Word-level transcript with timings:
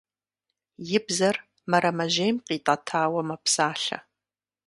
И 0.97 0.99
бзэр 1.05 1.37
мэрэмэжьейм 1.69 2.35
къитӀэтауэ 2.45 3.21
мэпсалъэ. 3.27 3.99